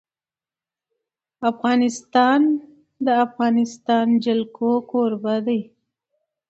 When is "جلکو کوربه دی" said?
4.25-5.61